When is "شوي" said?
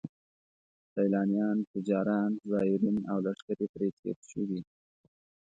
4.29-4.61